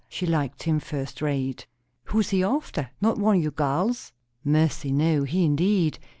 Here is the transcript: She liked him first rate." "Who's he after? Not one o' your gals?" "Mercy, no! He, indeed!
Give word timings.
She 0.09 0.25
liked 0.25 0.63
him 0.63 0.79
first 0.79 1.21
rate." 1.21 1.67
"Who's 2.05 2.31
he 2.31 2.43
after? 2.43 2.89
Not 3.01 3.19
one 3.19 3.35
o' 3.35 3.39
your 3.39 3.51
gals?" 3.51 4.11
"Mercy, 4.43 4.91
no! 4.91 5.25
He, 5.25 5.45
indeed! 5.45 5.99